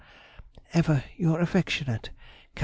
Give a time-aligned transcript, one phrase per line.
[0.73, 2.09] Ever your affectionate
[2.55, 2.59] CAR.